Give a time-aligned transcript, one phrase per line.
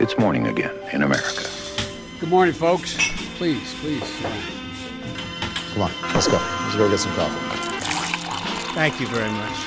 [0.00, 1.42] It's morning again in America.
[2.20, 2.94] Good morning, folks.
[3.36, 4.06] Please, please.
[5.74, 6.38] Come on, let's go.
[6.38, 7.42] Let's go get some coffee.
[8.74, 9.58] Thank you very much.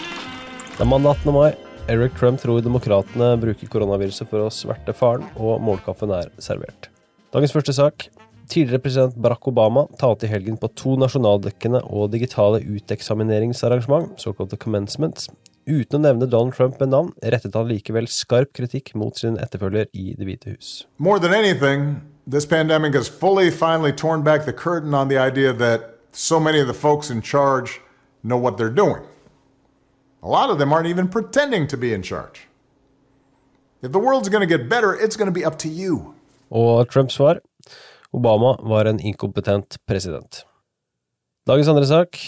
[0.77, 1.33] Det er mandag 18.
[1.33, 1.51] mai.
[1.87, 6.87] Eric Trump tror demokratene bruker koronaviruset for å sverte faren, og målkaffen er servert.
[7.35, 8.07] Dagens første sak.
[8.47, 15.27] Tidligere president Barack Obama talte i helgen på to nasjonaldekkende og digitale uteksamineringsarrangement, såkalte commencements.
[15.71, 19.87] Uten å nevne Donald Trump med navn, rettet han likevel skarp kritikk mot sin etterfølger
[19.95, 20.71] i Det hvite hus.
[20.97, 25.53] More than anything, this pandemic has fully, finally torn back the curtain on the idea
[25.53, 27.79] that so many of the folks in charge
[28.21, 29.05] know what they're doing.
[30.21, 32.47] A lot of them aren't even pretending to be in charge.
[33.81, 36.13] If the world's going to get better, it's going to be up to you.
[36.51, 37.39] Og Trumps svar?
[38.11, 40.45] Obama var en inkompetent president.
[41.47, 42.19] Dagens andre sak.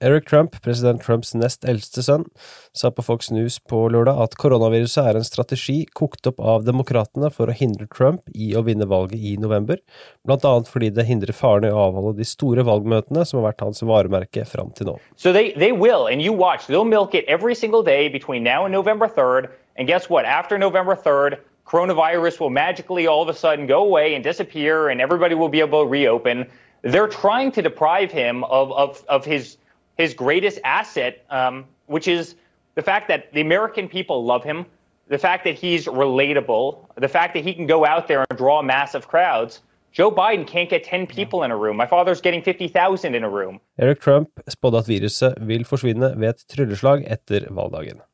[0.00, 2.22] Eric Trump, president Trumps nest eldste sønn,
[2.70, 7.32] sa på Fox News på lørdag at koronaviruset er en strategi kokt opp av demokratene
[7.34, 9.80] for å hindre Trump i å vinne valget i november,
[10.22, 13.66] blant annet fordi det hindrer faren i å avholde de store valgmøtene som har vært
[13.66, 14.96] hans varemerke fram til nå.
[15.16, 18.68] So they, they will, and you watch, they'll milk it every single day between now
[18.68, 19.50] November 3rd.
[19.74, 20.26] And guess what?
[20.50, 26.46] November 3rd, coronavirus will magically all disappear, and everybody will be able to reopen.
[26.82, 29.56] They're trying to deprive him of, of, of his,
[29.98, 32.36] his greatest asset, um, which is
[32.74, 34.64] the fact that the American people love him,
[35.08, 38.62] the fact that he's relatable, the fact that he can go out there and draw
[38.62, 39.60] massive crowds.
[39.92, 41.76] Joe Biden can't get 10 people in a room.
[41.76, 43.58] My father's getting 50,000 in a room.
[43.78, 48.04] Eric Trump spådde at viruset vil forsvinne ved et trylleslag etter valgdagen.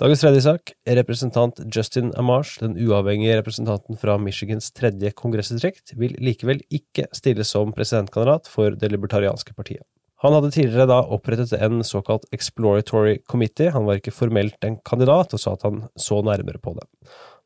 [0.00, 0.70] Dagens tredje sak.
[0.86, 7.72] Representant Justin Amash, den uavhengige representanten fra Michigans tredje kongressdistrikt, vil likevel ikke stille som
[7.72, 9.86] presidentkandidat for Det libertarianske partiet.
[10.22, 15.34] Han hadde tidligere da opprettet en såkalt exploratory committee, han var ikke formelt en kandidat,
[15.34, 16.86] og sa at han så nærmere på det.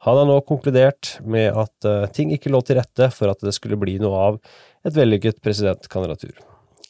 [0.04, 3.54] Han har nå konkludert med at eh, ting ikke lå til rette for at det
[3.56, 4.36] skulle bli noe av
[4.84, 6.36] et vellykket presidentkandidatur.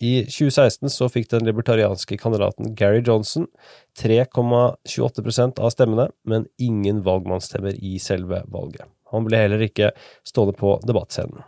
[0.03, 3.46] I 2016 så fikk den libertarianske kandidaten Gary Johnson
[4.02, 8.85] 3,28% av stemmene, men ingen valgmannsstemmer i selve valget.
[9.14, 9.95] Han ble heller ikke
[10.27, 11.46] stående på debattscenen.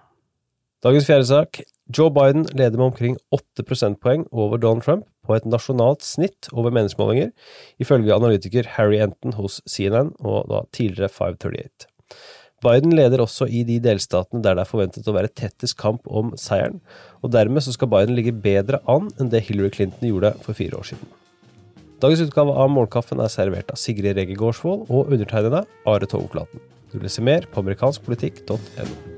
[0.85, 1.61] Dagens fjerde sak.
[1.89, 6.73] Joe Biden leder med omkring 8 prosentpoeng over Donald Trump på et nasjonalt snitt over
[6.75, 7.31] meningsmålinger,
[7.81, 11.89] ifølge analytiker Harry Enton hos CNN og da tidligere 538.
[12.61, 16.35] Biden leder også i de delstatene der det er forventet å være tettest kamp om
[16.37, 16.83] seieren,
[17.23, 20.77] og dermed så skal Biden ligge bedre an enn det Hillary Clinton gjorde for fire
[20.81, 21.15] år siden.
[22.03, 26.61] Dagens utgave av Målkaffen er servert av Sigrid Regge Gårdsvold og undertegnede Are Togflaten.
[26.93, 29.18] Du leser mer på amerikanskpolitikk.no.